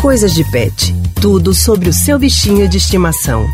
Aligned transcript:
Coisas 0.00 0.32
de 0.32 0.42
Pet. 0.44 0.94
Tudo 1.20 1.52
sobre 1.52 1.90
o 1.90 1.92
seu 1.92 2.18
bichinho 2.18 2.66
de 2.66 2.78
estimação. 2.78 3.46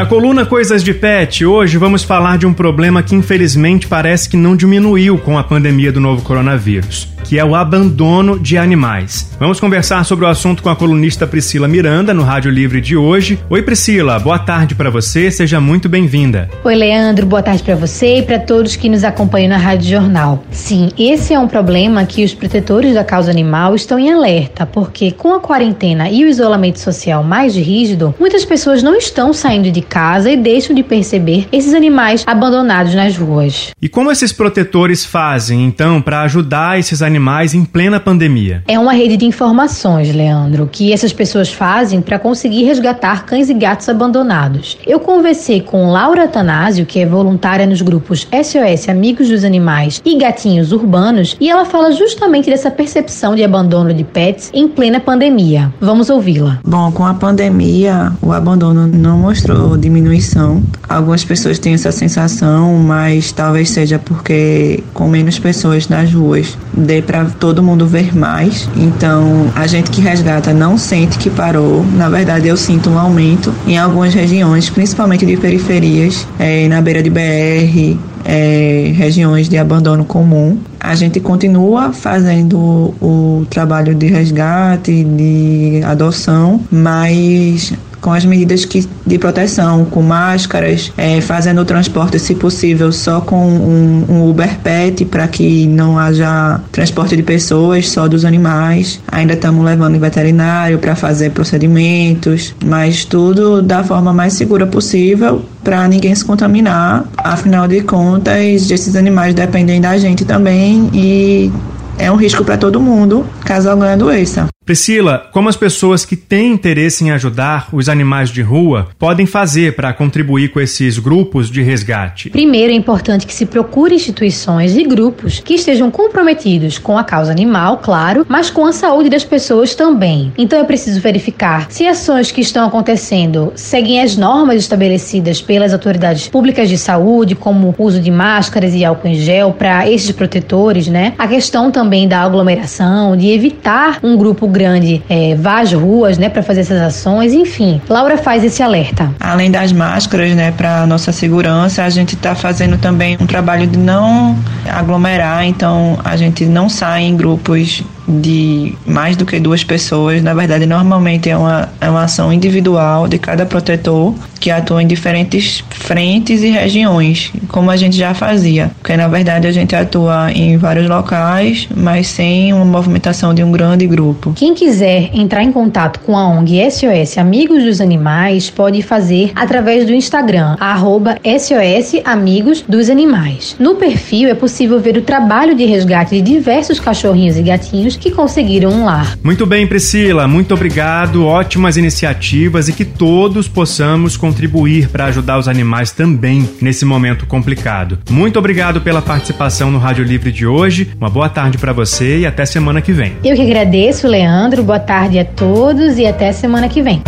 Na 0.00 0.06
coluna 0.06 0.46
Coisas 0.46 0.82
de 0.82 0.94
Pet, 0.94 1.44
hoje 1.44 1.76
vamos 1.76 2.02
falar 2.02 2.38
de 2.38 2.46
um 2.46 2.54
problema 2.54 3.02
que 3.02 3.14
infelizmente 3.14 3.86
parece 3.86 4.30
que 4.30 4.36
não 4.36 4.56
diminuiu 4.56 5.18
com 5.18 5.36
a 5.36 5.44
pandemia 5.44 5.92
do 5.92 6.00
novo 6.00 6.22
coronavírus 6.22 7.06
que 7.30 7.38
é 7.38 7.44
o 7.44 7.54
abandono 7.54 8.40
de 8.40 8.58
animais. 8.58 9.30
Vamos 9.38 9.60
conversar 9.60 10.04
sobre 10.04 10.24
o 10.24 10.28
assunto 10.28 10.64
com 10.64 10.68
a 10.68 10.74
colunista 10.74 11.28
Priscila 11.28 11.68
Miranda 11.68 12.12
no 12.12 12.24
Rádio 12.24 12.50
Livre 12.50 12.80
de 12.80 12.96
hoje. 12.96 13.38
Oi 13.48 13.62
Priscila, 13.62 14.18
boa 14.18 14.38
tarde 14.38 14.74
para 14.74 14.90
você, 14.90 15.30
seja 15.30 15.60
muito 15.60 15.88
bem-vinda. 15.88 16.50
Oi 16.64 16.74
Leandro, 16.74 17.26
boa 17.26 17.40
tarde 17.40 17.62
para 17.62 17.76
você 17.76 18.16
e 18.16 18.22
para 18.22 18.40
todos 18.40 18.74
que 18.74 18.88
nos 18.88 19.04
acompanham 19.04 19.50
na 19.50 19.56
Rádio 19.56 19.88
Jornal. 19.88 20.42
Sim, 20.50 20.90
esse 20.98 21.32
é 21.32 21.38
um 21.38 21.46
problema 21.46 22.04
que 22.04 22.24
os 22.24 22.34
protetores 22.34 22.94
da 22.94 23.04
causa 23.04 23.30
animal 23.30 23.76
estão 23.76 23.96
em 23.96 24.10
alerta, 24.10 24.66
porque 24.66 25.12
com 25.12 25.32
a 25.32 25.40
quarentena 25.40 26.10
e 26.10 26.24
o 26.24 26.28
isolamento 26.28 26.80
social 26.80 27.22
mais 27.22 27.54
rígido, 27.54 28.12
muitas 28.18 28.44
pessoas 28.44 28.82
não 28.82 28.96
estão 28.96 29.32
saindo 29.32 29.70
de 29.70 29.82
casa 29.90 30.30
e 30.30 30.36
deixam 30.36 30.74
de 30.74 30.84
perceber 30.84 31.48
esses 31.50 31.74
animais 31.74 32.22
abandonados 32.24 32.94
nas 32.94 33.16
ruas. 33.16 33.72
E 33.82 33.88
como 33.88 34.12
esses 34.12 34.32
protetores 34.32 35.04
fazem 35.04 35.64
então 35.64 36.00
para 36.00 36.22
ajudar 36.22 36.78
esses 36.78 37.02
animais 37.02 37.54
em 37.54 37.64
plena 37.64 37.98
pandemia. 37.98 38.62
É 38.68 38.78
uma 38.78 38.92
rede 38.92 39.16
de 39.16 39.26
informações, 39.26 40.14
Leandro, 40.14 40.68
que 40.70 40.92
essas 40.92 41.12
pessoas 41.12 41.52
fazem 41.52 42.00
para 42.00 42.18
conseguir 42.18 42.62
resgatar 42.64 43.26
cães 43.26 43.50
e 43.50 43.54
gatos 43.54 43.88
abandonados. 43.88 44.78
Eu 44.86 45.00
conversei 45.00 45.60
com 45.60 45.90
Laura 45.90 46.28
Tanásio, 46.28 46.86
que 46.86 47.00
é 47.00 47.06
voluntária 47.06 47.66
nos 47.66 47.82
grupos 47.82 48.28
SOS 48.30 48.88
Amigos 48.88 49.28
dos 49.28 49.44
Animais 49.44 50.00
e 50.04 50.16
Gatinhos 50.16 50.70
Urbanos, 50.70 51.36
e 51.40 51.50
ela 51.50 51.64
fala 51.64 51.90
justamente 51.90 52.48
dessa 52.48 52.70
percepção 52.70 53.34
de 53.34 53.42
abandono 53.42 53.92
de 53.92 54.04
pets 54.04 54.50
em 54.54 54.68
plena 54.68 55.00
pandemia. 55.00 55.72
Vamos 55.80 56.10
ouvi-la. 56.10 56.60
Bom, 56.64 56.92
com 56.92 57.04
a 57.04 57.14
pandemia, 57.14 58.12
o 58.22 58.32
abandono 58.32 58.86
não 58.86 59.18
mostrou 59.18 59.76
diminuição. 59.80 60.62
Algumas 60.88 61.24
pessoas 61.24 61.58
têm 61.58 61.74
essa 61.74 61.90
sensação, 61.90 62.76
mas 62.76 63.32
talvez 63.32 63.70
seja 63.70 63.98
porque 63.98 64.82
com 64.94 65.08
menos 65.08 65.38
pessoas 65.38 65.88
nas 65.88 66.12
ruas, 66.12 66.56
de 66.72 67.02
para 67.02 67.24
todo 67.24 67.62
mundo 67.62 67.86
ver 67.86 68.16
mais. 68.16 68.68
Então, 68.76 69.50
a 69.54 69.66
gente 69.66 69.90
que 69.90 70.00
resgata 70.00 70.52
não 70.52 70.76
sente 70.76 71.18
que 71.18 71.30
parou. 71.30 71.84
Na 71.96 72.08
verdade, 72.08 72.48
eu 72.48 72.56
sinto 72.56 72.90
um 72.90 72.98
aumento 72.98 73.52
em 73.66 73.78
algumas 73.78 74.14
regiões, 74.14 74.68
principalmente 74.68 75.24
de 75.24 75.36
periferias, 75.36 76.26
é, 76.38 76.68
na 76.68 76.80
beira 76.80 77.02
de 77.02 77.10
BR, 77.10 77.98
é, 78.24 78.92
regiões 78.94 79.48
de 79.48 79.58
abandono 79.58 80.04
comum. 80.04 80.58
A 80.78 80.94
gente 80.94 81.20
continua 81.20 81.92
fazendo 81.92 82.58
o 83.00 83.46
trabalho 83.50 83.94
de 83.94 84.06
resgate, 84.06 85.04
de 85.04 85.82
adoção, 85.84 86.60
mas 86.70 87.72
com 88.00 88.12
as 88.12 88.24
medidas 88.24 88.64
que, 88.64 88.88
de 89.06 89.18
proteção, 89.18 89.84
com 89.84 90.02
máscaras, 90.02 90.92
é, 90.96 91.20
fazendo 91.20 91.60
o 91.60 91.64
transporte, 91.64 92.18
se 92.18 92.34
possível, 92.34 92.90
só 92.92 93.20
com 93.20 93.46
um, 93.46 94.04
um 94.08 94.30
Uber 94.30 94.58
Pet 94.60 95.04
para 95.04 95.28
que 95.28 95.66
não 95.66 95.98
haja 95.98 96.60
transporte 96.72 97.16
de 97.16 97.22
pessoas, 97.22 97.88
só 97.88 98.08
dos 98.08 98.24
animais. 98.24 99.00
Ainda 99.10 99.34
estamos 99.34 99.64
levando 99.64 99.96
em 99.96 99.98
veterinário 99.98 100.78
para 100.78 100.94
fazer 100.94 101.30
procedimentos, 101.30 102.54
mas 102.64 103.04
tudo 103.04 103.62
da 103.62 103.84
forma 103.84 104.12
mais 104.12 104.32
segura 104.32 104.66
possível 104.66 105.44
para 105.62 105.86
ninguém 105.86 106.14
se 106.14 106.24
contaminar. 106.24 107.04
Afinal 107.16 107.68
de 107.68 107.82
contas, 107.82 108.70
esses 108.70 108.96
animais 108.96 109.34
dependem 109.34 109.80
da 109.80 109.96
gente 109.98 110.24
também 110.24 110.88
e 110.92 111.52
é 111.98 112.10
um 112.10 112.16
risco 112.16 112.42
para 112.44 112.56
todo 112.56 112.80
mundo 112.80 113.26
caso 113.50 113.68
alguém 113.68 113.88
adoeça. 113.88 114.46
Priscila, 114.64 115.28
como 115.32 115.48
as 115.48 115.56
pessoas 115.56 116.04
que 116.04 116.14
têm 116.14 116.52
interesse 116.52 117.02
em 117.02 117.10
ajudar 117.10 117.68
os 117.72 117.88
animais 117.88 118.30
de 118.30 118.40
rua 118.40 118.90
podem 118.96 119.26
fazer 119.26 119.74
para 119.74 119.92
contribuir 119.92 120.52
com 120.52 120.60
esses 120.60 120.96
grupos 120.96 121.50
de 121.50 121.60
resgate? 121.60 122.30
Primeiro, 122.30 122.72
é 122.72 122.76
importante 122.76 123.26
que 123.26 123.34
se 123.34 123.46
procure 123.46 123.96
instituições 123.96 124.76
e 124.76 124.84
grupos 124.84 125.40
que 125.40 125.54
estejam 125.54 125.90
comprometidos 125.90 126.78
com 126.78 126.96
a 126.96 127.02
causa 127.02 127.32
animal, 127.32 127.78
claro, 127.78 128.24
mas 128.28 128.48
com 128.48 128.64
a 128.64 128.72
saúde 128.72 129.08
das 129.08 129.24
pessoas 129.24 129.74
também. 129.74 130.32
Então 130.38 130.60
é 130.60 130.62
preciso 130.62 131.00
verificar 131.00 131.66
se 131.68 131.84
ações 131.84 132.30
que 132.30 132.40
estão 132.40 132.68
acontecendo 132.68 133.52
seguem 133.56 134.00
as 134.00 134.16
normas 134.16 134.58
estabelecidas 134.58 135.42
pelas 135.42 135.72
autoridades 135.72 136.28
públicas 136.28 136.68
de 136.68 136.78
saúde, 136.78 137.34
como 137.34 137.74
o 137.76 137.82
uso 137.82 138.00
de 138.00 138.10
máscaras 138.12 138.72
e 138.72 138.84
álcool 138.84 139.08
em 139.08 139.14
gel 139.14 139.52
para 139.52 139.90
esses 139.90 140.12
protetores, 140.12 140.86
né? 140.86 141.14
A 141.18 141.26
questão 141.26 141.72
também 141.72 142.06
da 142.06 142.20
aglomeração, 142.20 143.16
de 143.16 143.39
evitar 143.40 143.98
um 144.02 144.16
grupo 144.16 144.46
grande 144.46 145.02
é, 145.08 145.34
vá 145.34 145.60
às 145.60 145.72
ruas, 145.72 146.18
né, 146.18 146.28
para 146.28 146.42
fazer 146.42 146.60
essas 146.60 146.80
ações, 146.80 147.32
enfim. 147.32 147.80
Laura 147.88 148.18
faz 148.18 148.44
esse 148.44 148.62
alerta. 148.62 149.10
Além 149.18 149.50
das 149.50 149.72
máscaras, 149.72 150.34
né, 150.34 150.52
para 150.52 150.86
nossa 150.86 151.10
segurança, 151.12 151.82
a 151.82 151.90
gente 151.90 152.14
está 152.14 152.34
fazendo 152.34 152.76
também 152.78 153.16
um 153.20 153.26
trabalho 153.26 153.66
de 153.66 153.78
não 153.78 154.36
aglomerar, 154.68 155.44
então 155.46 155.98
a 156.04 156.16
gente 156.16 156.44
não 156.44 156.68
sai 156.68 157.02
em 157.02 157.16
grupos 157.16 157.82
de 158.10 158.74
mais 158.86 159.16
do 159.16 159.24
que 159.24 159.38
duas 159.38 159.62
pessoas. 159.62 160.22
Na 160.22 160.34
verdade, 160.34 160.66
normalmente 160.66 161.28
é 161.28 161.36
uma, 161.36 161.68
é 161.80 161.88
uma 161.88 162.04
ação 162.04 162.32
individual 162.32 163.06
de 163.08 163.18
cada 163.18 163.46
protetor 163.46 164.14
que 164.40 164.50
atua 164.50 164.82
em 164.82 164.86
diferentes 164.86 165.62
frentes 165.68 166.42
e 166.42 166.48
regiões, 166.48 167.30
como 167.48 167.70
a 167.70 167.76
gente 167.76 167.96
já 167.96 168.14
fazia. 168.14 168.70
Porque, 168.80 168.96
na 168.96 169.06
verdade, 169.06 169.46
a 169.46 169.52
gente 169.52 169.76
atua 169.76 170.32
em 170.32 170.56
vários 170.56 170.88
locais, 170.88 171.68
mas 171.76 172.06
sem 172.06 172.52
uma 172.52 172.64
movimentação 172.64 173.34
de 173.34 173.44
um 173.44 173.52
grande 173.52 173.86
grupo. 173.86 174.32
Quem 174.34 174.54
quiser 174.54 175.10
entrar 175.12 175.42
em 175.42 175.52
contato 175.52 176.00
com 176.00 176.16
a 176.16 176.26
ONG 176.26 176.70
SOS 176.70 177.18
Amigos 177.18 177.62
dos 177.62 177.80
Animais 177.80 178.48
pode 178.48 178.80
fazer 178.82 179.32
através 179.34 179.86
do 179.86 179.92
Instagram, 179.92 180.56
arroba 180.58 181.16
SOS 181.24 182.00
Amigos 182.04 182.62
dos 182.66 182.88
Animais. 182.88 183.56
No 183.58 183.74
perfil 183.74 184.30
é 184.30 184.34
possível 184.34 184.80
ver 184.80 184.96
o 184.96 185.02
trabalho 185.02 185.54
de 185.54 185.66
resgate 185.66 186.16
de 186.16 186.22
diversos 186.22 186.80
cachorrinhos 186.80 187.36
e 187.36 187.42
gatinhos 187.42 187.96
que 188.00 188.10
conseguiram 188.10 188.70
um 188.70 188.84
lar. 188.84 189.16
Muito 189.22 189.46
bem, 189.46 189.66
Priscila, 189.66 190.26
muito 190.26 190.54
obrigado. 190.54 191.26
Ótimas 191.26 191.76
iniciativas 191.76 192.68
e 192.68 192.72
que 192.72 192.84
todos 192.84 193.46
possamos 193.46 194.16
contribuir 194.16 194.88
para 194.88 195.04
ajudar 195.04 195.38
os 195.38 195.46
animais 195.46 195.92
também 195.92 196.48
nesse 196.60 196.84
momento 196.84 197.26
complicado. 197.26 197.98
Muito 198.10 198.38
obrigado 198.38 198.80
pela 198.80 199.02
participação 199.02 199.70
no 199.70 199.78
Rádio 199.78 200.04
Livre 200.04 200.32
de 200.32 200.46
hoje. 200.46 200.90
Uma 200.98 201.10
boa 201.10 201.28
tarde 201.28 201.58
para 201.58 201.72
você 201.72 202.20
e 202.20 202.26
até 202.26 202.44
semana 202.44 202.80
que 202.80 202.92
vem. 202.92 203.12
Eu 203.22 203.36
que 203.36 203.42
agradeço, 203.42 204.08
Leandro. 204.08 204.64
Boa 204.64 204.80
tarde 204.80 205.18
a 205.18 205.24
todos 205.24 205.98
e 205.98 206.06
até 206.06 206.32
semana 206.32 206.68
que 206.68 206.80
vem. 206.80 207.02